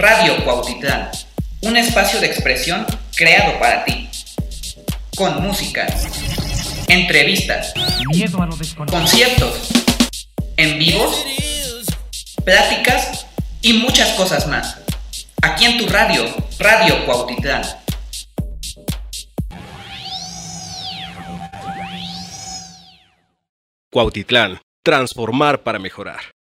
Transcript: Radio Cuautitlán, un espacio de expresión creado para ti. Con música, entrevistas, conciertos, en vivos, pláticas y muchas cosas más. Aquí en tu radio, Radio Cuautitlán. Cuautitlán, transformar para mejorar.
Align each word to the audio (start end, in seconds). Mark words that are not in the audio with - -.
Radio 0.00 0.42
Cuautitlán, 0.44 1.10
un 1.60 1.76
espacio 1.76 2.20
de 2.20 2.26
expresión 2.26 2.86
creado 3.14 3.58
para 3.58 3.84
ti. 3.84 4.08
Con 5.14 5.42
música, 5.42 5.86
entrevistas, 6.88 7.74
conciertos, 8.90 9.68
en 10.56 10.78
vivos, 10.78 11.22
pláticas 12.46 13.26
y 13.60 13.74
muchas 13.74 14.08
cosas 14.12 14.46
más. 14.46 14.78
Aquí 15.42 15.66
en 15.66 15.76
tu 15.76 15.86
radio, 15.86 16.24
Radio 16.58 17.04
Cuautitlán. 17.04 17.62
Cuautitlán, 23.90 24.62
transformar 24.82 25.62
para 25.62 25.78
mejorar. 25.78 26.39